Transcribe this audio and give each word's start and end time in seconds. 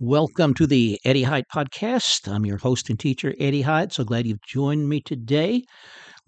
Welcome 0.00 0.54
to 0.54 0.66
the 0.66 0.98
Eddie 1.04 1.22
Hyatt 1.22 1.46
Podcast. 1.54 2.26
I'm 2.26 2.44
your 2.44 2.58
host 2.58 2.90
and 2.90 2.98
teacher, 2.98 3.34
Eddie 3.38 3.62
Hyatt. 3.62 3.92
So 3.92 4.04
glad 4.04 4.26
you've 4.26 4.42
joined 4.46 4.88
me 4.88 5.00
today, 5.00 5.62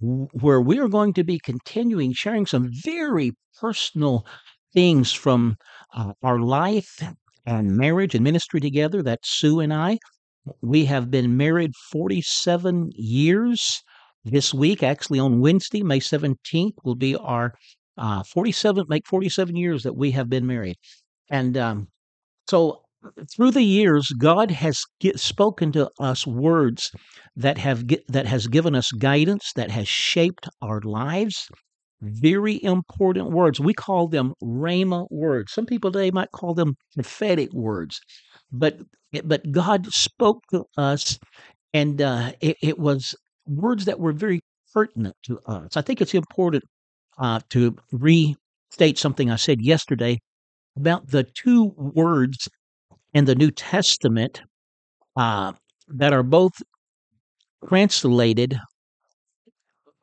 where 0.00 0.60
we 0.60 0.79
are 0.79 0.89
going 0.89 1.13
to 1.15 1.25
be 1.25 1.39
continuing 1.39 2.13
sharing 2.13 2.47
some 2.47 2.71
very 2.85 3.33
personal 3.61 4.27
things 4.73 5.13
from 5.13 5.57
uh, 5.95 6.13
our 6.23 6.39
life 6.39 7.03
and 7.47 7.77
marriage 7.77 8.14
and 8.14 8.23
ministry 8.23 8.61
together. 8.61 9.02
That's 9.02 9.29
Sue 9.29 9.61
and 9.61 9.74
I. 9.74 9.98
We 10.62 10.84
have 10.84 11.10
been 11.10 11.36
married 11.36 11.72
47 11.90 12.90
years 12.94 13.82
this 14.24 14.54
week. 14.54 14.82
Actually, 14.82 15.18
on 15.18 15.40
Wednesday, 15.40 15.82
May 15.82 16.00
17th, 16.00 16.76
will 16.84 16.94
be 16.96 17.16
our 17.16 17.54
uh, 17.98 18.22
47, 18.22 18.84
make 18.88 19.06
47 19.06 19.56
years 19.56 19.82
that 19.82 19.96
we 19.96 20.12
have 20.12 20.28
been 20.28 20.46
married. 20.46 20.76
And 21.30 21.56
um, 21.56 21.88
so 22.48 22.84
through 23.34 23.50
the 23.52 23.62
years, 23.62 24.09
God 24.18 24.51
has 24.51 24.80
get, 25.01 25.20
spoken 25.20 25.73
to 25.73 25.91
us 25.98 26.27
words 26.27 26.91
that 27.37 27.59
have 27.59 27.84
that 28.09 28.27
has 28.27 28.47
given 28.47 28.74
us 28.74 28.91
guidance, 28.92 29.52
that 29.56 29.70
has 29.70 29.88
shaped 29.88 30.48
our 30.62 30.80
lives. 30.80 31.48
Very 32.01 32.62
important 32.62 33.30
words. 33.30 33.61
We 33.61 33.73
call 33.73 34.09
them 34.09 34.34
rhema 34.42 35.06
words. 35.11 35.52
Some 35.52 35.66
people 35.66 35.91
today 35.91 36.11
might 36.11 36.33
call 36.33 36.55
them 36.55 36.75
prophetic 36.95 37.52
words, 37.52 38.01
but 38.52 38.78
but 39.25 39.50
God 39.50 39.92
spoke 39.92 40.42
to 40.50 40.64
us, 40.77 41.19
and 41.73 42.02
uh, 42.02 42.33
it, 42.41 42.56
it 42.62 42.78
was 42.78 43.14
words 43.47 43.84
that 43.86 44.00
were 44.00 44.12
very 44.12 44.41
pertinent 44.73 45.16
to 45.25 45.39
us. 45.47 45.77
I 45.77 45.83
think 45.83 46.00
it's 46.00 46.14
important 46.14 46.64
uh, 47.19 47.41
to 47.50 47.77
restate 47.92 48.98
something 48.98 49.30
I 49.30 49.36
said 49.36 49.62
yesterday 49.62 50.19
about 50.77 51.11
the 51.11 51.23
two 51.23 51.73
words 51.77 52.48
in 53.14 53.24
the 53.24 53.34
New 53.34 53.50
Testament 53.50 54.42
uh, 55.16 55.52
that 55.88 56.12
are 56.12 56.22
both 56.22 56.52
translated 57.69 58.58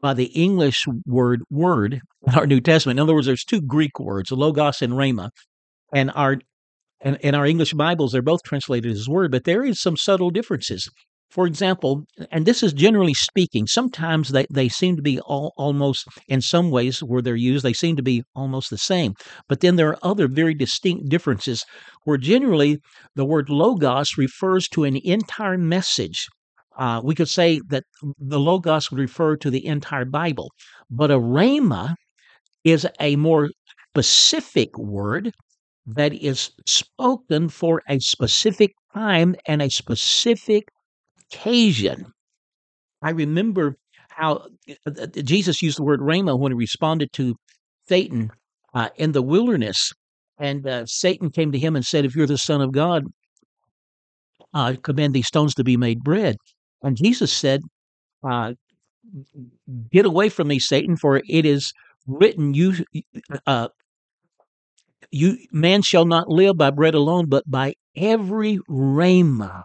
by 0.02 0.13
the 0.13 0.25
English 0.25 0.86
word 1.05 1.44
word 1.52 2.02
in 2.27 2.33
our 2.33 2.47
New 2.47 2.61
Testament. 2.61 2.97
In 2.97 3.03
other 3.03 3.13
words, 3.13 3.27
there's 3.27 3.44
two 3.44 3.61
Greek 3.61 3.99
words, 3.99 4.31
logos 4.31 4.81
and 4.81 4.94
rhema, 4.94 5.30
and 5.94 6.11
our 6.16 6.38
and 7.02 7.17
in 7.21 7.36
our 7.36 7.45
English 7.45 7.73
Bibles 7.73 8.11
they're 8.11 8.21
both 8.21 8.41
translated 8.44 8.91
as 8.91 9.08
word, 9.08 9.31
but 9.31 9.43
there 9.43 9.64
is 9.64 9.80
some 9.80 9.97
subtle 9.97 10.31
differences. 10.31 10.89
For 11.31 11.47
example, 11.47 12.03
and 12.29 12.45
this 12.45 12.61
is 12.61 12.73
generally 12.73 13.13
speaking, 13.13 13.65
sometimes 13.65 14.29
they, 14.29 14.45
they 14.51 14.67
seem 14.67 14.97
to 14.97 15.01
be 15.01 15.19
all, 15.21 15.53
almost, 15.55 16.05
in 16.27 16.41
some 16.41 16.69
ways 16.69 17.01
where 17.01 17.21
they're 17.21 17.37
used, 17.37 17.63
they 17.63 17.71
seem 17.71 17.95
to 17.95 18.03
be 18.03 18.23
almost 18.35 18.69
the 18.69 18.77
same. 18.77 19.13
But 19.47 19.61
then 19.61 19.77
there 19.77 19.87
are 19.87 19.99
other 20.03 20.27
very 20.27 20.53
distinct 20.53 21.07
differences 21.07 21.63
where 22.03 22.17
generally 22.17 22.79
the 23.15 23.23
word 23.23 23.49
logos 23.49 24.17
refers 24.17 24.67
to 24.69 24.83
an 24.83 24.97
entire 24.97 25.57
message. 25.57 26.27
Uh, 26.77 26.99
we 27.02 27.15
could 27.15 27.29
say 27.29 27.61
that 27.69 27.85
the 28.19 28.39
logos 28.39 28.91
would 28.91 28.99
refer 28.99 29.37
to 29.37 29.49
the 29.49 29.65
entire 29.65 30.05
Bible, 30.05 30.52
but 30.89 31.11
a 31.11 31.19
rhema 31.19 31.95
is 32.65 32.85
a 32.99 33.15
more 33.15 33.49
specific 33.89 34.77
word 34.77 35.31
that 35.85 36.13
is 36.13 36.52
spoken 36.67 37.47
for 37.47 37.81
a 37.87 37.99
specific 37.99 38.71
time 38.93 39.35
and 39.45 39.61
a 39.61 39.69
specific 39.69 40.65
occasion. 41.31 42.05
I 43.01 43.11
remember 43.11 43.77
how 44.09 44.47
uh, 44.85 45.07
Jesus 45.07 45.61
used 45.61 45.77
the 45.77 45.83
word 45.83 46.01
rhema 46.01 46.37
when 46.37 46.51
he 46.51 46.57
responded 46.57 47.11
to 47.13 47.35
Satan 47.87 48.31
uh, 48.73 48.89
in 48.95 49.11
the 49.13 49.21
wilderness. 49.21 49.91
And 50.37 50.67
uh, 50.67 50.85
Satan 50.85 51.29
came 51.29 51.52
to 51.52 51.59
him 51.59 51.75
and 51.75 51.85
said, 51.85 52.05
If 52.05 52.15
you're 52.15 52.27
the 52.27 52.37
Son 52.37 52.61
of 52.61 52.71
God, 52.71 53.05
uh, 54.53 54.75
command 54.81 55.13
these 55.13 55.27
stones 55.27 55.53
to 55.55 55.63
be 55.63 55.77
made 55.77 56.03
bread. 56.03 56.35
And 56.83 56.97
Jesus 56.97 57.31
said, 57.31 57.61
uh, 58.27 58.53
Get 59.91 60.05
away 60.05 60.30
from 60.30 60.47
me, 60.47 60.59
Satan, 60.59 60.95
for 60.95 61.21
it 61.27 61.45
is 61.45 61.73
written, 62.08 62.53
You 62.53 62.86
uh, 63.45 63.70
you 65.09 65.37
man 65.52 65.81
shall 65.81 66.05
not 66.05 66.30
live 66.30 66.58
by 66.58 66.70
bread 66.70 66.93
alone, 66.93 67.27
but 67.27 67.43
by 67.49 67.73
every 67.95 68.59
rhema 68.70 69.64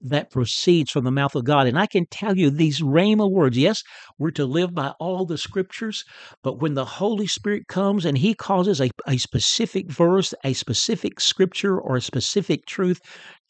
that 0.00 0.30
proceeds 0.30 0.90
from 0.90 1.04
the 1.04 1.10
mouth 1.10 1.34
of 1.34 1.44
God. 1.44 1.66
And 1.66 1.78
I 1.78 1.86
can 1.86 2.06
tell 2.10 2.36
you 2.36 2.50
these 2.50 2.80
Rhema 2.80 3.30
words, 3.30 3.56
yes, 3.56 3.82
we're 4.18 4.30
to 4.32 4.44
live 4.44 4.74
by 4.74 4.92
all 5.00 5.24
the 5.24 5.38
scriptures, 5.38 6.04
but 6.42 6.60
when 6.60 6.74
the 6.74 6.84
Holy 6.84 7.26
Spirit 7.26 7.66
comes 7.68 8.04
and 8.04 8.18
He 8.18 8.34
causes 8.34 8.80
a, 8.80 8.90
a 9.06 9.16
specific 9.16 9.90
verse, 9.90 10.34
a 10.44 10.52
specific 10.52 11.20
scripture, 11.20 11.78
or 11.78 11.96
a 11.96 12.02
specific 12.02 12.66
truth 12.66 13.00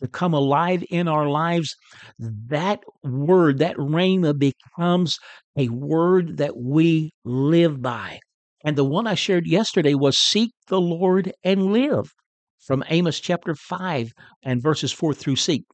to 0.00 0.08
come 0.08 0.34
alive 0.34 0.84
in 0.90 1.08
our 1.08 1.28
lives, 1.28 1.74
that 2.18 2.80
word, 3.02 3.58
that 3.58 3.76
Rhema 3.76 4.38
becomes 4.38 5.18
a 5.56 5.68
word 5.68 6.36
that 6.36 6.56
we 6.56 7.12
live 7.24 7.82
by. 7.82 8.20
And 8.64 8.76
the 8.76 8.84
one 8.84 9.06
I 9.06 9.14
shared 9.14 9.46
yesterday 9.46 9.94
was 9.94 10.18
seek 10.18 10.52
the 10.68 10.80
Lord 10.80 11.32
and 11.44 11.72
live 11.72 12.12
from 12.58 12.82
Amos 12.88 13.20
chapter 13.20 13.54
5 13.54 14.10
and 14.42 14.60
verses 14.60 14.92
4 14.92 15.14
through 15.14 15.36
6 15.36 15.64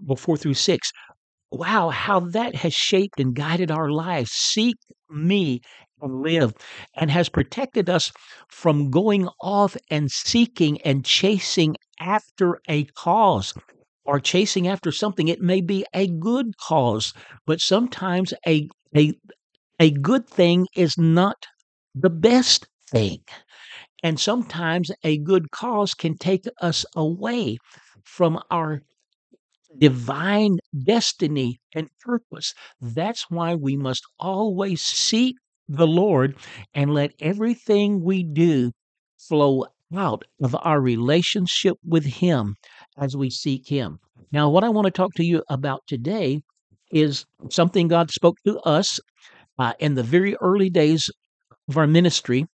well, 0.00 0.16
four 0.16 0.36
through 0.36 0.54
six. 0.54 0.92
Wow, 1.52 1.90
how 1.90 2.20
that 2.20 2.54
has 2.56 2.74
shaped 2.74 3.20
and 3.20 3.34
guided 3.34 3.70
our 3.70 3.90
lives. 3.90 4.32
Seek 4.32 4.76
me 5.10 5.60
and 6.00 6.22
live, 6.22 6.54
and 6.96 7.10
has 7.10 7.28
protected 7.28 7.90
us 7.90 8.12
from 8.48 8.90
going 8.90 9.28
off 9.42 9.76
and 9.90 10.10
seeking 10.10 10.80
and 10.82 11.04
chasing 11.04 11.76
after 12.00 12.60
a 12.68 12.84
cause 12.96 13.54
or 14.04 14.20
chasing 14.20 14.68
after 14.68 14.92
something. 14.92 15.28
It 15.28 15.40
may 15.40 15.60
be 15.60 15.84
a 15.94 16.08
good 16.08 16.56
cause, 16.58 17.12
but 17.46 17.60
sometimes 17.60 18.32
a 18.46 18.68
a 18.96 19.14
a 19.80 19.90
good 19.90 20.28
thing 20.28 20.66
is 20.76 20.96
not 20.98 21.46
the 21.94 22.10
best 22.10 22.66
thing. 22.90 23.20
And 24.02 24.20
sometimes 24.20 24.90
a 25.04 25.18
good 25.18 25.50
cause 25.50 25.94
can 25.94 26.18
take 26.18 26.44
us 26.60 26.84
away 26.94 27.58
from 28.04 28.40
our 28.50 28.82
divine 29.78 30.58
destiny 30.84 31.60
and 31.74 31.88
purpose. 32.00 32.54
That's 32.80 33.26
why 33.30 33.54
we 33.54 33.76
must 33.76 34.04
always 34.18 34.82
seek 34.82 35.36
the 35.68 35.86
Lord 35.86 36.36
and 36.74 36.92
let 36.92 37.12
everything 37.20 38.02
we 38.02 38.24
do 38.24 38.72
flow 39.18 39.66
out 39.96 40.24
of 40.42 40.56
our 40.62 40.80
relationship 40.80 41.76
with 41.84 42.04
Him 42.04 42.56
as 42.98 43.16
we 43.16 43.30
seek 43.30 43.68
Him. 43.68 43.98
Now, 44.32 44.48
what 44.48 44.64
I 44.64 44.68
want 44.68 44.86
to 44.86 44.90
talk 44.90 45.14
to 45.14 45.24
you 45.24 45.42
about 45.48 45.82
today 45.86 46.42
is 46.92 47.24
something 47.50 47.88
God 47.88 48.10
spoke 48.10 48.36
to 48.46 48.58
us 48.60 49.00
uh, 49.58 49.74
in 49.78 49.94
the 49.94 50.02
very 50.02 50.36
early 50.36 50.70
days 50.70 51.10
of 51.68 51.76
our 51.76 51.86
ministry. 51.86 52.46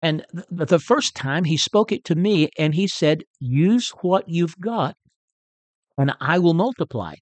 And 0.00 0.24
th- 0.34 0.68
the 0.68 0.78
first 0.78 1.14
time 1.14 1.44
he 1.44 1.56
spoke 1.56 1.92
it 1.92 2.04
to 2.04 2.14
me, 2.14 2.48
and 2.58 2.74
he 2.74 2.88
said, 2.88 3.22
Use 3.38 3.90
what 4.02 4.28
you've 4.28 4.58
got 4.58 4.96
and 5.98 6.12
I 6.20 6.38
will 6.38 6.54
multiply. 6.54 7.14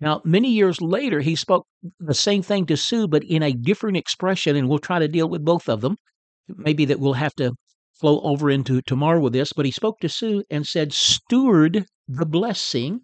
Now, 0.00 0.22
many 0.24 0.50
years 0.50 0.80
later, 0.80 1.20
he 1.20 1.36
spoke 1.36 1.66
the 1.98 2.14
same 2.14 2.42
thing 2.42 2.66
to 2.66 2.76
Sue, 2.76 3.06
but 3.06 3.22
in 3.24 3.42
a 3.42 3.52
different 3.52 3.96
expression, 3.98 4.56
and 4.56 4.68
we'll 4.68 4.78
try 4.78 4.98
to 4.98 5.08
deal 5.08 5.28
with 5.28 5.44
both 5.44 5.68
of 5.68 5.82
them. 5.82 5.96
Maybe 6.48 6.84
that 6.86 7.00
we'll 7.00 7.12
have 7.14 7.34
to 7.34 7.52
flow 8.00 8.20
over 8.22 8.50
into 8.50 8.80
tomorrow 8.82 9.20
with 9.20 9.34
this, 9.34 9.52
but 9.52 9.66
he 9.66 9.70
spoke 9.70 9.98
to 10.00 10.08
Sue 10.08 10.42
and 10.50 10.66
said, 10.66 10.92
Steward 10.92 11.84
the 12.08 12.26
blessing, 12.26 13.00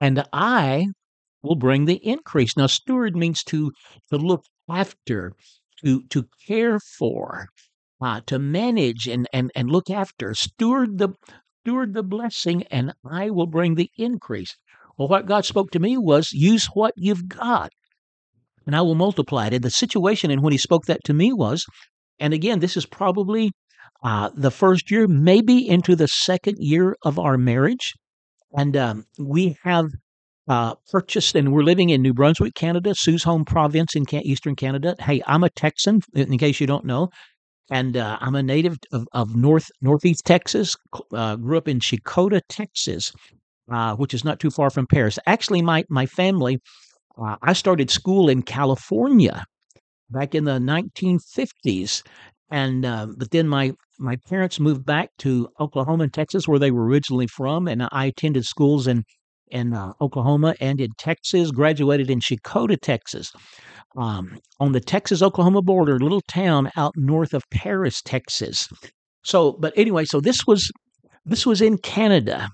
and 0.00 0.22
I 0.32 0.88
will 1.42 1.56
bring 1.56 1.86
the 1.86 2.04
increase. 2.06 2.56
Now, 2.56 2.66
steward 2.66 3.16
means 3.16 3.42
to, 3.44 3.72
to 4.10 4.18
look 4.18 4.44
after, 4.68 5.32
to, 5.82 6.02
to 6.10 6.26
care 6.46 6.78
for, 6.78 7.48
uh, 8.00 8.20
to 8.26 8.38
manage 8.38 9.08
and, 9.08 9.26
and, 9.32 9.50
and 9.54 9.70
look 9.70 9.88
after. 9.88 10.34
Steward 10.34 10.98
the, 10.98 11.10
steward 11.66 11.94
the 11.94 12.02
blessing 12.04 12.62
and 12.70 12.92
I 13.04 13.28
will 13.30 13.48
bring 13.48 13.74
the 13.74 13.90
increase. 13.98 14.54
Well, 14.96 15.08
what 15.08 15.26
God 15.26 15.44
spoke 15.44 15.72
to 15.72 15.80
me 15.80 15.98
was 15.98 16.32
use 16.32 16.66
what 16.74 16.94
you've 16.96 17.26
got 17.26 17.72
and 18.66 18.76
I 18.76 18.82
will 18.82 18.94
multiply 18.94 19.48
it. 19.48 19.54
And 19.54 19.64
the 19.64 19.70
situation 19.70 20.30
in 20.30 20.42
when 20.42 20.52
He 20.52 20.58
spoke 20.58 20.84
that 20.84 21.02
to 21.06 21.12
me 21.12 21.32
was, 21.32 21.66
and 22.20 22.32
again, 22.32 22.60
this 22.60 22.76
is 22.76 22.86
probably 22.86 23.50
uh, 24.04 24.30
the 24.36 24.52
first 24.52 24.92
year, 24.92 25.08
maybe 25.08 25.68
into 25.68 25.96
the 25.96 26.06
second 26.06 26.58
year 26.60 26.94
of 27.02 27.18
our 27.18 27.36
marriage. 27.36 27.94
And 28.56 28.76
um, 28.76 29.04
we 29.18 29.56
have 29.64 29.86
uh, 30.48 30.76
purchased, 30.92 31.34
and 31.34 31.52
we're 31.52 31.64
living 31.64 31.90
in 31.90 32.00
New 32.00 32.14
Brunswick, 32.14 32.54
Canada, 32.54 32.94
Sue's 32.94 33.24
home 33.24 33.44
province 33.44 33.96
in 33.96 34.04
Eastern 34.14 34.54
Canada. 34.54 34.94
Hey, 35.00 35.20
I'm 35.26 35.42
a 35.42 35.50
Texan, 35.50 36.00
in 36.14 36.38
case 36.38 36.60
you 36.60 36.68
don't 36.68 36.84
know 36.84 37.08
and 37.70 37.96
uh, 37.96 38.18
I'm 38.20 38.34
a 38.34 38.42
native 38.42 38.78
of, 38.92 39.06
of 39.12 39.34
North 39.34 39.70
Northeast 39.80 40.24
Texas. 40.24 40.76
Uh, 41.12 41.36
grew 41.36 41.58
up 41.58 41.68
in 41.68 41.80
Chicota, 41.80 42.40
Texas, 42.48 43.12
uh, 43.70 43.94
which 43.96 44.14
is 44.14 44.24
not 44.24 44.40
too 44.40 44.50
far 44.50 44.70
from 44.70 44.86
Paris. 44.86 45.18
Actually, 45.26 45.62
my 45.62 45.84
my 45.88 46.06
family, 46.06 46.58
uh, 47.18 47.36
I 47.42 47.52
started 47.52 47.90
school 47.90 48.28
in 48.28 48.42
California 48.42 49.44
back 50.10 50.34
in 50.34 50.44
the 50.44 50.58
1950s, 50.58 52.02
and 52.50 52.84
uh, 52.84 53.06
but 53.16 53.30
then 53.30 53.48
my 53.48 53.72
my 53.98 54.16
parents 54.28 54.60
moved 54.60 54.84
back 54.84 55.10
to 55.18 55.48
Oklahoma 55.58 56.04
and 56.04 56.12
Texas, 56.12 56.46
where 56.46 56.58
they 56.58 56.70
were 56.70 56.86
originally 56.86 57.26
from, 57.26 57.66
and 57.66 57.88
I 57.90 58.06
attended 58.06 58.44
schools 58.44 58.86
in 58.86 59.04
in 59.48 59.74
uh, 59.74 59.92
Oklahoma 60.00 60.54
and 60.60 60.80
in 60.80 60.90
Texas. 60.98 61.50
Graduated 61.50 62.10
in 62.10 62.20
Chicota, 62.20 62.76
Texas, 62.80 63.32
um, 63.96 64.38
on 64.60 64.72
the 64.72 64.80
Texas 64.80 65.22
Oklahoma 65.22 65.62
border, 65.62 65.98
little 65.98 66.22
town 66.28 66.70
out 66.76 66.94
north 66.96 67.34
of 67.34 67.42
Paris, 67.50 68.02
Texas. 68.02 68.68
So, 69.24 69.52
but 69.52 69.72
anyway, 69.76 70.04
so 70.04 70.20
this 70.20 70.46
was 70.46 70.70
this 71.24 71.46
was 71.46 71.60
in 71.60 71.78
Canada, 71.78 72.48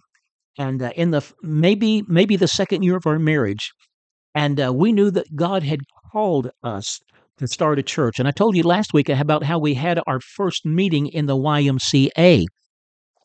and 0.59 0.83
uh, 0.83 0.91
in 0.97 1.11
the 1.11 1.23
maybe 1.43 2.03
maybe 2.09 2.37
the 2.37 2.49
second 2.49 2.83
year 2.83 2.97
of 2.97 3.06
our 3.06 3.19
marriage, 3.19 3.73
and 4.35 4.61
uh, 4.61 4.73
we 4.73 4.93
knew 4.93 5.11
that 5.11 5.37
God 5.37 5.62
had 5.62 5.81
called 6.12 6.50
us 6.62 7.00
to 7.39 7.47
start 7.47 7.79
a 7.79 7.83
church. 7.83 8.19
And 8.19 8.29
I 8.29 8.31
told 8.31 8.56
you 8.56 8.62
last 8.62 8.94
week 8.94 9.09
about 9.09 9.44
how 9.44 9.59
we 9.59 9.75
had 9.75 10.00
our 10.06 10.21
first 10.21 10.65
meeting 10.65 11.09
in 11.09 11.27
the 11.27 11.37
YMCA. 11.37 12.47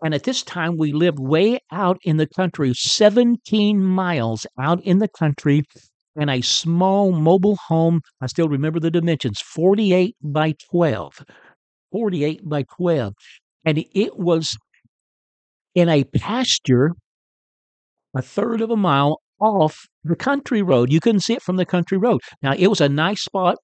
And 0.04 0.14
at 0.14 0.24
this 0.24 0.44
time, 0.44 0.78
we 0.78 0.94
lived 0.94 1.19
way 1.19 1.60
out 1.72 1.98
in 2.04 2.18
the 2.18 2.28
country, 2.28 2.74
17 2.74 3.84
miles 3.84 4.46
out 4.60 4.84
in 4.84 5.00
the 5.00 5.08
country, 5.08 5.64
in 6.18 6.30
a 6.30 6.42
small 6.42 7.12
mobile 7.12 7.58
home. 7.68 8.02
I 8.22 8.28
still 8.28 8.50
remember 8.50 8.80
the 8.80 8.92
dimensions 8.92 9.40
48 9.42 10.16
by 10.22 10.56
12. 10.72 11.24
48 11.92 12.50
by 12.50 12.64
12. 12.75 13.14
And 13.66 13.86
it 13.94 14.18
was 14.18 14.58
in 15.75 15.90
a 15.90 16.04
pasture 16.04 16.92
a 18.16 18.22
third 18.22 18.62
of 18.62 18.72
a 18.72 18.78
mile 18.78 19.22
off 19.40 19.86
the 20.04 20.16
country 20.16 20.62
road. 20.62 20.92
You 20.92 21.00
couldn't 21.00 21.22
see 21.22 21.34
it 21.34 21.42
from 21.42 21.58
the 21.58 21.66
country 21.66 21.98
road. 21.98 22.22
Now, 22.42 22.54
it 22.58 22.68
was 22.68 22.81
a 22.81 22.90
nice 22.90 23.24
spot. 23.24 23.58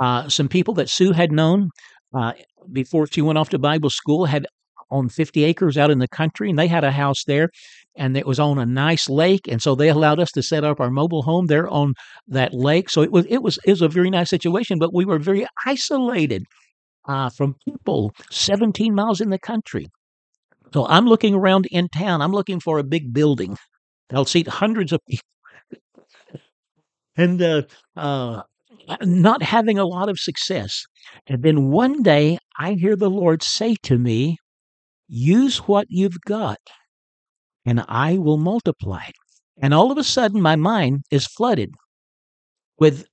Uh, 0.00 0.28
some 0.28 0.48
people 0.48 0.74
that 0.74 0.88
Sue 0.88 1.12
had 1.12 1.30
known 1.30 1.70
uh, 2.16 2.32
before 2.72 3.06
she 3.06 3.22
went 3.22 3.38
off 3.38 3.50
to 3.50 3.58
Bible 3.58 3.90
school 3.90 4.24
had 4.24 4.46
on 4.90 5.08
50 5.08 5.44
acres 5.44 5.76
out 5.78 5.90
in 5.90 5.98
the 5.98 6.08
country, 6.08 6.50
and 6.50 6.58
they 6.58 6.68
had 6.68 6.84
a 6.84 6.90
house 6.92 7.24
there, 7.24 7.50
and 7.96 8.16
it 8.16 8.26
was 8.26 8.40
on 8.40 8.58
a 8.58 8.66
nice 8.66 9.08
lake, 9.08 9.48
and 9.48 9.62
so 9.62 9.74
they 9.74 9.88
allowed 9.88 10.20
us 10.20 10.32
to 10.32 10.42
set 10.42 10.64
up 10.64 10.80
our 10.80 10.90
mobile 10.90 11.22
home 11.22 11.46
there 11.46 11.68
on 11.68 11.94
that 12.28 12.54
lake. 12.54 12.90
So 12.90 13.02
it 13.02 13.12
was 13.12 13.26
it 13.28 13.38
was 13.42 13.58
it 13.64 13.70
was 13.70 13.82
a 13.82 13.88
very 13.88 14.10
nice 14.10 14.30
situation, 14.30 14.78
but 14.78 14.94
we 14.94 15.04
were 15.04 15.18
very 15.18 15.46
isolated 15.66 16.44
uh, 17.08 17.30
from 17.30 17.56
people 17.66 18.12
17 18.30 18.94
miles 18.94 19.20
in 19.20 19.30
the 19.30 19.38
country. 19.38 19.86
So 20.72 20.86
I'm 20.86 21.06
looking 21.06 21.34
around 21.34 21.66
in 21.70 21.88
town. 21.88 22.20
I'm 22.22 22.32
looking 22.32 22.60
for 22.60 22.78
a 22.78 22.84
big 22.84 23.12
building 23.12 23.56
They'll 24.10 24.24
seat 24.24 24.48
hundreds 24.48 24.92
of 24.92 25.00
people. 25.08 25.26
and 27.16 27.40
uh, 27.42 27.62
uh, 27.96 28.42
not 29.02 29.42
having 29.42 29.78
a 29.78 29.84
lot 29.86 30.08
of 30.08 30.18
success. 30.18 30.84
And 31.26 31.42
then 31.42 31.70
one 31.70 32.02
day 32.02 32.38
I 32.58 32.72
hear 32.74 32.96
the 32.96 33.10
Lord 33.10 33.42
say 33.42 33.76
to 33.84 33.98
me, 33.98 34.38
Use 35.06 35.58
what 35.58 35.86
you've 35.90 36.20
got, 36.26 36.58
and 37.66 37.84
I 37.88 38.18
will 38.18 38.38
multiply. 38.38 39.06
And 39.60 39.74
all 39.74 39.92
of 39.92 39.98
a 39.98 40.04
sudden, 40.04 40.40
my 40.40 40.56
mind 40.56 41.04
is 41.10 41.26
flooded 41.26 41.70
with 42.78 43.06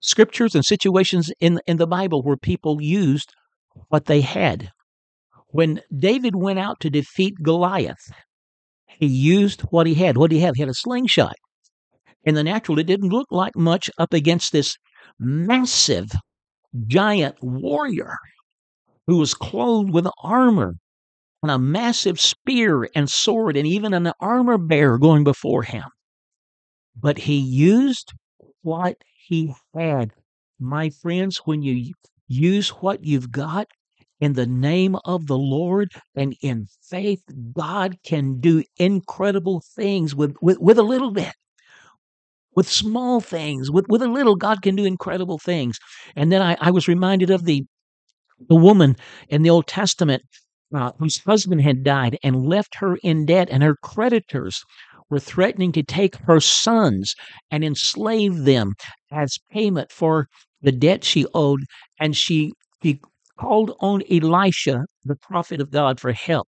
scriptures 0.00 0.54
and 0.54 0.64
situations 0.64 1.30
in, 1.40 1.60
in 1.66 1.76
the 1.76 1.86
Bible 1.86 2.22
where 2.22 2.36
people 2.36 2.80
used 2.80 3.32
what 3.88 4.06
they 4.06 4.20
had. 4.20 4.70
When 5.48 5.80
David 5.96 6.34
went 6.36 6.58
out 6.58 6.80
to 6.80 6.90
defeat 6.90 7.34
Goliath, 7.42 8.10
he 8.86 9.06
used 9.06 9.62
what 9.70 9.86
he 9.86 9.94
had. 9.94 10.16
What 10.16 10.30
did 10.30 10.36
he 10.36 10.42
have? 10.42 10.56
He 10.56 10.62
had 10.62 10.68
a 10.68 10.74
slingshot. 10.74 11.36
In 12.24 12.34
the 12.34 12.44
natural, 12.44 12.78
it 12.78 12.86
didn't 12.86 13.10
look 13.10 13.28
like 13.30 13.56
much 13.56 13.88
up 13.98 14.12
against 14.12 14.52
this 14.52 14.76
massive, 15.18 16.10
giant 16.86 17.36
warrior 17.40 18.16
who 19.06 19.18
was 19.18 19.34
clothed 19.34 19.90
with 19.90 20.06
armor 20.22 20.74
and 21.42 21.50
a 21.50 21.58
massive 21.58 22.20
spear 22.20 22.88
and 22.94 23.08
sword 23.08 23.56
and 23.56 23.66
even 23.66 23.94
an 23.94 24.12
armor 24.20 24.58
bearer 24.58 24.98
going 24.98 25.24
before 25.24 25.62
him. 25.62 25.84
But 26.96 27.18
he 27.18 27.38
used 27.38 28.12
what 28.62 28.96
he 29.14 29.54
had. 29.74 30.12
My 30.58 30.90
friends, 30.90 31.38
when 31.44 31.62
you 31.62 31.92
use 32.26 32.70
what 32.70 33.04
you've 33.04 33.30
got, 33.30 33.68
in 34.20 34.32
the 34.32 34.46
name 34.46 34.96
of 35.04 35.26
the 35.26 35.38
Lord 35.38 35.92
and 36.16 36.34
in 36.42 36.66
faith, 36.82 37.22
God 37.52 37.98
can 38.04 38.40
do 38.40 38.64
incredible 38.76 39.62
things 39.76 40.14
with, 40.14 40.34
with, 40.42 40.58
with 40.58 40.78
a 40.78 40.82
little 40.82 41.12
bit. 41.12 41.32
With 42.56 42.68
small 42.68 43.20
things, 43.20 43.70
with, 43.70 43.86
with 43.88 44.02
a 44.02 44.08
little, 44.08 44.34
God 44.34 44.62
can 44.62 44.74
do 44.74 44.84
incredible 44.84 45.38
things. 45.38 45.78
And 46.16 46.32
then 46.32 46.42
I, 46.42 46.56
I 46.60 46.72
was 46.72 46.88
reminded 46.88 47.30
of 47.30 47.44
the 47.44 47.64
the 48.48 48.54
woman 48.54 48.96
in 49.28 49.42
the 49.42 49.50
Old 49.50 49.66
Testament 49.66 50.22
uh, 50.74 50.92
whose 50.98 51.18
husband 51.24 51.62
had 51.62 51.82
died 51.82 52.18
and 52.22 52.46
left 52.46 52.76
her 52.76 52.96
in 53.02 53.26
debt, 53.26 53.48
and 53.50 53.62
her 53.62 53.76
creditors 53.82 54.62
were 55.10 55.20
threatening 55.20 55.72
to 55.72 55.82
take 55.82 56.16
her 56.16 56.40
sons 56.40 57.14
and 57.50 57.64
enslave 57.64 58.44
them 58.44 58.74
as 59.10 59.38
payment 59.50 59.90
for 59.90 60.26
the 60.60 60.72
debt 60.72 61.04
she 61.04 61.26
owed. 61.34 61.60
And 61.98 62.16
she, 62.16 62.52
she 62.82 63.00
called 63.38 63.74
on 63.80 64.02
Elisha, 64.10 64.84
the 65.04 65.16
prophet 65.16 65.60
of 65.60 65.70
God, 65.70 66.00
for 66.00 66.12
help. 66.12 66.46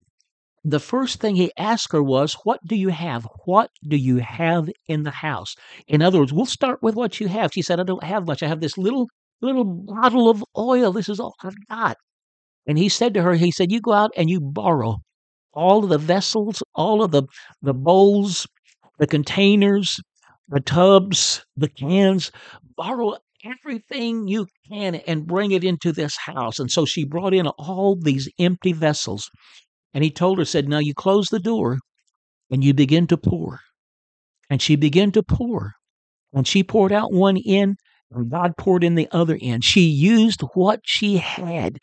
The 0.63 0.81
first 0.81 1.21
thing 1.21 1.37
he 1.37 1.53
asked 1.57 1.93
her 1.93 2.03
was, 2.03 2.37
What 2.45 2.61
do 2.67 2.77
you 2.77 2.91
have? 2.91 3.27
What 3.47 3.71
do 3.89 3.97
you 3.97 4.19
have 4.19 4.69
in 4.87 5.05
the 5.05 5.11
house? 5.11 5.55
In 5.89 6.03
other 6.03 6.19
words, 6.19 6.35
we'll 6.35 6.45
start 6.45 6.83
with 6.83 6.95
what 6.95 7.19
you 7.19 7.29
have. 7.29 7.51
She 7.55 7.63
said, 7.63 7.81
I 7.81 7.85
don't 7.85 8.05
have 8.05 8.27
much. 8.27 8.43
I 8.43 8.49
have 8.49 8.61
this 8.61 8.77
little 8.77 9.09
little 9.41 9.65
bottle 9.65 10.29
of 10.29 10.45
oil. 10.59 10.93
This 10.93 11.09
is 11.09 11.19
all 11.19 11.35
I've 11.43 11.55
got. 11.71 11.97
And 12.71 12.79
he 12.79 12.89
said 12.89 13.15
to 13.15 13.23
her, 13.23 13.35
he 13.35 13.51
said, 13.51 13.73
You 13.73 13.81
go 13.81 13.93
out 13.93 14.13
and 14.17 14.31
you 14.31 14.41
borrow 14.41 14.99
all 15.53 15.83
of 15.83 15.91
the 15.91 15.99
vessels, 15.99 16.63
all 16.73 17.03
of 17.03 17.11
the, 17.11 17.25
the 17.61 17.75
bowls, 17.75 18.47
the 19.01 19.09
containers, 19.09 19.99
the 20.47 20.61
tubs, 20.61 21.45
the 21.57 21.69
cans, 21.69 22.31
borrow 22.77 23.17
everything 23.45 24.29
you 24.29 24.47
can 24.71 24.95
and 24.95 25.27
bring 25.27 25.51
it 25.51 25.65
into 25.65 25.91
this 25.91 26.17
house. 26.17 26.61
And 26.61 26.71
so 26.71 26.85
she 26.85 27.05
brought 27.05 27.35
in 27.35 27.49
all 27.49 27.99
these 28.01 28.29
empty 28.39 28.73
vessels. 28.73 29.29
And 29.93 30.05
he 30.05 30.11
told 30.13 30.39
her, 30.39 30.45
said, 30.45 30.69
Now 30.69 30.79
you 30.79 30.95
close 30.95 31.27
the 31.27 31.41
door 31.41 31.81
and 32.53 32.63
you 32.63 32.73
begin 32.73 33.09
to 33.09 33.17
pour. 33.17 33.59
And 34.49 34.63
she 34.63 34.77
began 34.77 35.11
to 35.11 35.25
pour. 35.25 35.73
And 36.33 36.47
she 36.47 36.63
poured 36.63 36.93
out 36.93 37.13
one 37.13 37.37
end, 37.45 37.79
and 38.13 38.31
God 38.31 38.53
poured 38.57 38.85
in 38.85 38.95
the 38.95 39.09
other 39.11 39.37
end. 39.43 39.65
She 39.65 39.81
used 39.81 40.43
what 40.55 40.83
she 40.85 41.17
had, 41.17 41.79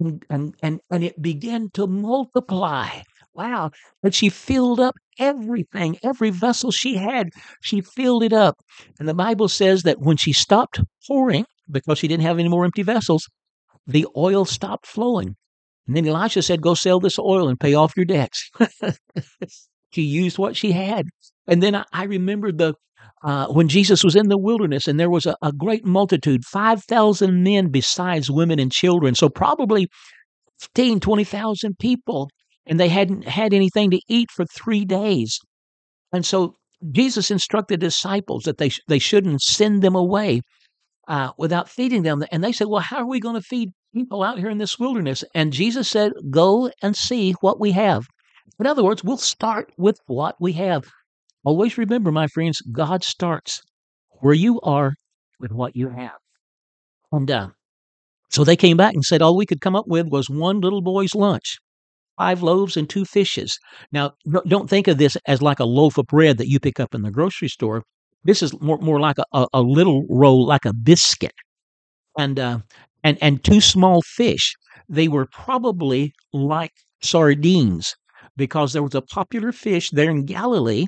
and, 0.00 0.24
and, 0.30 0.54
and, 0.62 0.80
and 0.90 1.04
it 1.04 1.20
began 1.20 1.70
to 1.74 1.86
multiply. 1.86 2.88
Wow. 3.34 3.70
But 4.02 4.14
she 4.14 4.28
filled 4.28 4.80
up 4.80 4.96
everything, 5.18 5.98
every 6.02 6.30
vessel 6.30 6.70
she 6.70 6.96
had, 6.96 7.30
she 7.60 7.80
filled 7.80 8.22
it 8.22 8.32
up. 8.32 8.56
And 8.98 9.08
the 9.08 9.14
Bible 9.14 9.48
says 9.48 9.82
that 9.82 10.00
when 10.00 10.16
she 10.16 10.32
stopped 10.32 10.80
pouring, 11.06 11.44
because 11.70 11.98
she 11.98 12.08
didn't 12.08 12.24
have 12.24 12.38
any 12.38 12.48
more 12.48 12.64
empty 12.64 12.82
vessels, 12.82 13.28
the 13.86 14.06
oil 14.16 14.44
stopped 14.44 14.86
flowing. 14.86 15.36
And 15.86 15.96
then 15.96 16.06
Elisha 16.06 16.42
said, 16.42 16.62
Go 16.62 16.74
sell 16.74 16.98
this 16.98 17.18
oil 17.18 17.48
and 17.48 17.60
pay 17.60 17.74
off 17.74 17.96
your 17.96 18.06
debts. 18.06 18.50
she 19.90 20.02
used 20.02 20.38
what 20.38 20.56
she 20.56 20.72
had. 20.72 21.06
And 21.46 21.62
then 21.62 21.74
I, 21.74 21.84
I 21.92 22.04
remembered 22.04 22.58
the 22.58 22.74
uh, 23.26 23.48
when 23.48 23.66
Jesus 23.66 24.04
was 24.04 24.14
in 24.14 24.28
the 24.28 24.38
wilderness 24.38 24.86
and 24.86 25.00
there 25.00 25.10
was 25.10 25.26
a, 25.26 25.36
a 25.42 25.52
great 25.52 25.84
multitude, 25.84 26.44
5,000 26.44 27.42
men 27.42 27.70
besides 27.70 28.30
women 28.30 28.60
and 28.60 28.70
children. 28.70 29.16
So 29.16 29.28
probably 29.28 29.88
15, 30.60 31.00
20,000 31.00 31.76
people 31.80 32.30
and 32.66 32.78
they 32.78 32.88
hadn't 32.88 33.26
had 33.26 33.52
anything 33.52 33.90
to 33.90 34.00
eat 34.08 34.30
for 34.30 34.44
three 34.44 34.84
days. 34.84 35.40
And 36.12 36.24
so 36.24 36.54
Jesus 36.92 37.32
instructed 37.32 37.80
disciples 37.80 38.44
that 38.44 38.58
they, 38.58 38.70
they 38.86 39.00
shouldn't 39.00 39.42
send 39.42 39.82
them 39.82 39.96
away 39.96 40.42
uh, 41.08 41.30
without 41.36 41.68
feeding 41.68 42.04
them. 42.04 42.22
And 42.30 42.44
they 42.44 42.52
said, 42.52 42.68
Well, 42.68 42.80
how 42.80 42.98
are 42.98 43.08
we 43.08 43.18
going 43.18 43.34
to 43.34 43.42
feed 43.42 43.70
people 43.92 44.22
out 44.22 44.38
here 44.38 44.50
in 44.50 44.58
this 44.58 44.78
wilderness? 44.78 45.24
And 45.34 45.52
Jesus 45.52 45.88
said, 45.88 46.12
Go 46.30 46.70
and 46.80 46.96
see 46.96 47.32
what 47.40 47.58
we 47.58 47.72
have. 47.72 48.06
In 48.60 48.66
other 48.66 48.84
words, 48.84 49.02
we'll 49.02 49.16
start 49.16 49.72
with 49.76 49.98
what 50.06 50.36
we 50.40 50.52
have. 50.52 50.84
Always 51.46 51.78
remember, 51.78 52.10
my 52.10 52.26
friends, 52.26 52.60
God 52.72 53.04
starts 53.04 53.62
where 54.20 54.34
you 54.34 54.60
are 54.62 54.94
with 55.38 55.52
what 55.52 55.76
you 55.76 55.88
have. 55.90 56.18
And 57.12 57.30
uh, 57.30 57.48
so 58.30 58.42
they 58.42 58.56
came 58.56 58.76
back 58.76 58.94
and 58.94 59.04
said 59.04 59.22
all 59.22 59.36
we 59.36 59.46
could 59.46 59.60
come 59.60 59.76
up 59.76 59.86
with 59.86 60.08
was 60.08 60.28
one 60.28 60.60
little 60.60 60.82
boy's 60.82 61.14
lunch 61.14 61.58
five 62.18 62.42
loaves 62.42 62.76
and 62.76 62.88
two 62.88 63.04
fishes. 63.04 63.58
Now, 63.92 64.12
don't 64.48 64.68
think 64.68 64.88
of 64.88 64.98
this 64.98 65.16
as 65.26 65.42
like 65.42 65.60
a 65.60 65.64
loaf 65.64 65.98
of 65.98 66.06
bread 66.06 66.38
that 66.38 66.48
you 66.48 66.58
pick 66.58 66.80
up 66.80 66.94
in 66.94 67.02
the 67.02 67.10
grocery 67.10 67.48
store. 67.48 67.82
This 68.24 68.42
is 68.42 68.58
more, 68.60 68.78
more 68.78 68.98
like 68.98 69.18
a, 69.32 69.46
a, 69.52 69.62
little 69.62 70.04
roll, 70.08 70.46
like 70.46 70.64
a 70.64 70.74
biscuit, 70.74 71.34
and 72.18 72.40
uh, 72.40 72.58
and 73.04 73.18
and 73.20 73.44
two 73.44 73.60
small 73.60 74.02
fish. 74.02 74.56
They 74.88 75.06
were 75.08 75.26
probably 75.26 76.12
like 76.32 76.72
sardines 77.02 77.94
because 78.36 78.72
there 78.72 78.82
was 78.82 78.94
a 78.94 79.02
popular 79.02 79.52
fish 79.52 79.90
there 79.90 80.10
in 80.10 80.24
Galilee, 80.24 80.86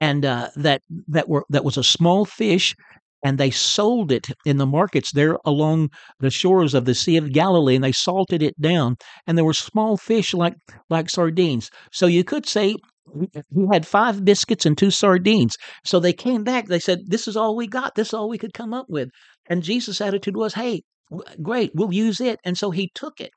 and 0.00 0.24
uh, 0.24 0.50
that 0.56 0.82
that 1.08 1.28
were 1.28 1.44
that 1.50 1.64
was 1.64 1.76
a 1.76 1.84
small 1.84 2.24
fish 2.24 2.74
and 3.22 3.36
they 3.38 3.50
sold 3.50 4.10
it 4.10 4.28
in 4.46 4.56
the 4.56 4.66
markets 4.66 5.12
there 5.12 5.36
along 5.44 5.90
the 6.20 6.30
shores 6.30 6.72
of 6.74 6.86
the 6.86 6.94
Sea 6.94 7.18
of 7.18 7.32
Galilee, 7.32 7.74
and 7.74 7.84
they 7.84 7.92
salted 7.92 8.42
it 8.42 8.58
down. 8.60 8.96
And 9.26 9.36
there 9.36 9.44
were 9.44 9.52
small 9.52 9.96
fish 9.98 10.32
like 10.34 10.54
like 10.88 11.10
sardines. 11.10 11.70
So 11.92 12.06
you 12.06 12.24
could 12.24 12.46
say 12.46 12.76
he 13.54 13.66
had 13.72 13.86
five 13.86 14.24
biscuits 14.24 14.64
and 14.66 14.76
two 14.78 14.90
sardines. 14.90 15.56
So 15.84 16.00
they 16.00 16.12
came 16.12 16.44
back. 16.44 16.66
They 16.66 16.78
said, 16.78 17.00
"This 17.08 17.28
is 17.28 17.36
all 17.36 17.56
we 17.56 17.66
got. 17.66 17.94
This 17.94 18.08
is 18.08 18.14
all 18.14 18.28
we 18.28 18.38
could 18.38 18.54
come 18.54 18.72
up 18.72 18.86
with." 18.88 19.10
And 19.48 19.62
Jesus' 19.62 20.00
attitude 20.00 20.36
was, 20.36 20.54
"Hey, 20.54 20.82
great, 21.42 21.72
we'll 21.74 21.92
use 21.92 22.20
it." 22.20 22.38
And 22.44 22.56
so 22.56 22.70
he 22.70 22.90
took 22.94 23.20
it, 23.20 23.32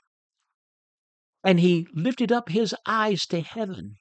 and 1.44 1.60
he 1.60 1.88
lifted 1.94 2.32
up 2.32 2.50
his 2.50 2.76
eyes 2.86 3.26
to 3.28 3.42
heaven 3.42 3.96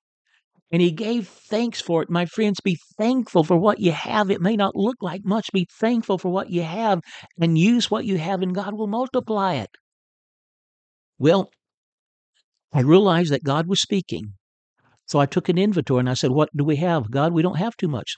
and 0.73 0.81
he 0.81 0.91
gave 0.91 1.29
thanks 1.29 1.83
for 1.83 2.02
it. 2.02 2.09
My 2.09 2.25
friends, 2.25 2.59
be 2.61 2.79
thankful 2.97 3.45
for 3.45 3.59
what 3.59 3.79
you 3.79 3.93
have. 3.93 4.31
It 4.31 4.41
may 4.41 4.57
not 4.57 4.75
look 4.75 4.97
like 5.02 5.21
much. 5.23 5.52
Be 5.52 5.69
thankful 5.79 6.17
for 6.17 6.31
what 6.31 6.49
you 6.49 6.62
have 6.62 7.00
and 7.38 7.59
use 7.59 7.91
what 7.91 8.07
you 8.07 8.17
have, 8.17 8.41
and 8.41 8.55
God 8.55 8.75
will 8.75 8.87
multiply 8.87 9.55
it. 9.55 9.69
Well, 11.19 11.50
I 12.73 12.81
realized 12.81 13.31
that 13.33 13.45
God 13.45 13.67
was 13.67 13.83
speaking. 13.83 14.33
So 15.05 15.19
I 15.19 15.26
took 15.26 15.50
an 15.50 15.59
inventory 15.59 16.00
and 16.00 16.09
I 16.09 16.14
said, 16.14 16.31
What 16.31 16.49
do 16.57 16.64
we 16.64 16.76
have? 16.76 17.11
God, 17.11 17.35
we 17.35 17.43
don't 17.43 17.59
have 17.59 17.76
too 17.76 17.88
much. 17.88 18.14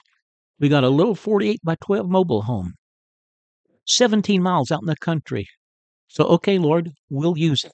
We 0.57 0.69
got 0.69 0.85
a 0.85 0.89
little 0.89 1.15
48 1.15 1.59
by 1.61 1.75
12 1.83 2.09
mobile 2.09 2.43
home, 2.43 2.75
17 3.85 4.41
miles 4.41 4.71
out 4.71 4.81
in 4.81 4.87
the 4.87 4.95
country. 4.95 5.45
So, 6.07 6.23
okay, 6.25 6.57
Lord, 6.57 6.91
we'll 7.09 7.37
use 7.37 7.65
it. 7.65 7.73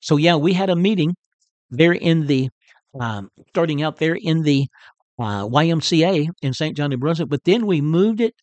So, 0.00 0.16
yeah, 0.16 0.36
we 0.36 0.52
had 0.52 0.70
a 0.70 0.76
meeting 0.76 1.16
there 1.68 1.92
in 1.92 2.28
the 2.28 2.50
um, 3.00 3.28
starting 3.48 3.82
out 3.82 3.96
there 3.98 4.16
in 4.20 4.42
the 4.42 4.66
uh, 5.18 5.46
YMCA 5.46 6.28
in 6.42 6.52
St. 6.52 6.76
John, 6.76 6.90
New 6.90 6.96
Brunswick, 6.96 7.28
but 7.28 7.44
then 7.44 7.66
we 7.66 7.80
moved 7.80 8.20
it 8.20 8.34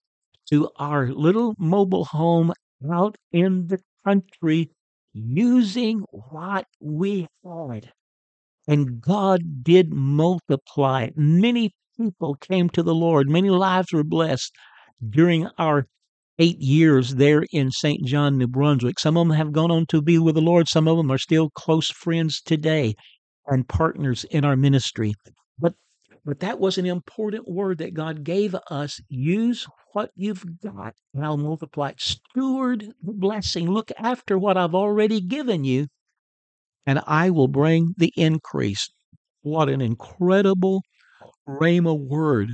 to 0.50 0.70
our 0.78 1.08
little 1.10 1.54
mobile 1.58 2.06
home 2.06 2.54
out 2.92 3.16
in 3.32 3.68
the 3.68 3.80
country 4.06 4.72
using 5.14 6.00
what 6.12 6.66
we 6.80 7.28
had. 7.44 7.92
And 8.68 9.02
God 9.02 9.64
did 9.64 9.92
multiply. 9.92 11.10
Many 11.16 11.72
people 11.98 12.36
came 12.36 12.70
to 12.70 12.84
the 12.84 12.96
Lord, 12.96 13.30
many 13.30 13.50
lives 13.50 13.92
were 13.92 14.04
blessed 14.04 14.52
during 15.08 15.48
our 15.58 15.88
eight 16.40 16.60
years 16.60 17.16
there 17.16 17.44
in 17.52 17.70
St. 17.70 18.04
John, 18.06 18.38
New 18.38 18.48
Brunswick. 18.48 19.00
Some 19.00 19.18
of 19.18 19.28
them 19.28 19.38
have 19.38 19.52
gone 19.52 19.72
on 19.72 19.86
to 19.88 20.02
be 20.02 20.18
with 20.18 20.36
the 20.36 20.42
Lord, 20.42 20.68
some 20.68 20.88
of 20.88 20.98
them 20.98 21.12
are 21.12 21.18
still 21.18 21.50
close 21.50 21.90
friends 21.90 22.42
today 22.42 22.96
and 23.48 23.68
partners 23.68 24.24
in 24.26 24.46
our 24.46 24.56
ministry. 24.56 25.14
But 25.60 25.74
but 26.26 26.40
that 26.40 26.60
was 26.60 26.78
an 26.78 26.86
important 26.86 27.48
word 27.48 27.80
that 27.80 27.94
God 27.94 28.24
gave 28.24 28.56
us. 28.70 29.00
Use 29.10 29.68
what 29.94 30.12
you've 30.16 30.46
got, 30.62 30.94
and 31.14 31.26
I'll 31.26 31.38
multiply 31.38 31.90
it. 31.90 32.02
Steward 32.02 32.94
the 33.02 33.14
blessing. 33.14 33.70
Look 33.70 33.92
after 33.98 34.38
what 34.38 34.58
I've 34.58 34.76
already 34.76 35.22
given 35.22 35.64
you, 35.64 35.88
and 36.86 37.02
I 37.08 37.30
will 37.30 37.48
bring 37.48 37.94
the 37.98 38.14
increase. 38.16 38.90
What 39.42 39.70
an 39.70 39.82
incredible 39.82 40.84
Rhema 41.48 41.98
word 41.98 42.52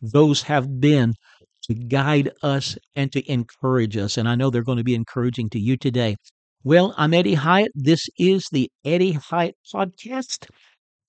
those 0.00 0.42
have 0.42 0.80
been 0.80 1.14
to 1.62 1.74
guide 1.74 2.30
us 2.42 2.76
and 2.96 3.12
to 3.12 3.30
encourage 3.30 3.96
us. 3.96 4.16
And 4.16 4.28
I 4.28 4.34
know 4.34 4.50
they're 4.50 4.64
going 4.64 4.78
to 4.78 4.84
be 4.84 4.94
encouraging 4.94 5.48
to 5.50 5.60
you 5.60 5.76
today. 5.76 6.16
Well, 6.64 6.94
I'm 6.96 7.12
Eddie 7.12 7.34
Hyatt. 7.34 7.72
This 7.74 8.08
is 8.20 8.46
the 8.52 8.70
Eddie 8.84 9.14
Hyatt 9.14 9.56
Podcast. 9.74 10.48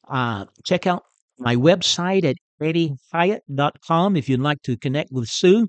Uh, 0.07 0.45
check 0.65 0.87
out 0.87 1.03
my 1.37 1.55
website 1.55 2.25
at 2.25 2.37
eddiehyatt.com 2.59 4.15
if 4.15 4.27
you'd 4.27 4.39
like 4.39 4.63
to 4.63 4.75
connect 4.77 5.11
with 5.11 5.27
Sue. 5.27 5.67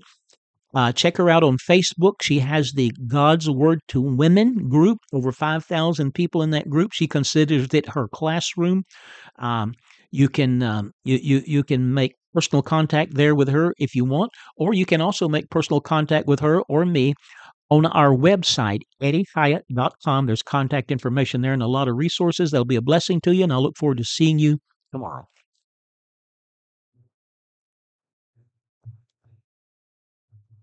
Uh, 0.73 0.91
check 0.91 1.17
her 1.17 1.29
out 1.29 1.43
on 1.43 1.57
Facebook. 1.57 2.13
She 2.23 2.39
has 2.39 2.71
the 2.71 2.91
God's 3.05 3.47
Word 3.47 3.79
to 3.89 4.01
Women 4.01 4.69
group, 4.69 4.97
over 5.13 5.31
5,000 5.31 6.13
people 6.15 6.41
in 6.41 6.49
that 6.49 6.67
group. 6.67 6.91
She 6.91 7.07
considers 7.07 7.71
it 7.71 7.87
her 7.89 8.07
classroom. 8.07 8.85
Um, 9.37 9.75
you 10.09 10.29
can 10.29 10.63
um, 10.63 10.93
you, 11.03 11.19
you 11.21 11.43
you 11.45 11.63
can 11.63 11.93
make 11.93 12.15
personal 12.33 12.63
contact 12.63 13.13
there 13.13 13.35
with 13.35 13.49
her 13.49 13.73
if 13.77 13.93
you 13.93 14.03
want, 14.03 14.31
or 14.57 14.73
you 14.73 14.85
can 14.85 14.99
also 14.99 15.29
make 15.29 15.49
personal 15.51 15.79
contact 15.79 16.25
with 16.25 16.39
her 16.39 16.61
or 16.63 16.85
me 16.85 17.13
on 17.75 17.85
our 17.87 18.15
website, 18.15 18.81
eddiehyatt.com. 19.01 20.25
There's 20.25 20.43
contact 20.43 20.91
information 20.91 21.41
there 21.41 21.53
and 21.53 21.63
a 21.63 21.67
lot 21.67 21.87
of 21.87 21.95
resources. 21.95 22.51
That'll 22.51 22.65
be 22.65 22.75
a 22.75 22.81
blessing 22.81 23.21
to 23.21 23.33
you, 23.33 23.43
and 23.43 23.53
I 23.53 23.57
look 23.57 23.77
forward 23.77 23.97
to 23.97 24.03
seeing 24.03 24.39
you 24.39 24.59
tomorrow. 24.91 25.27